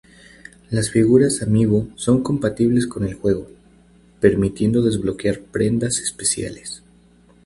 [0.71, 3.45] Las figuras amiibo son compatibles con el juego,
[4.19, 6.81] permitiendo desbloquear prendas especiales.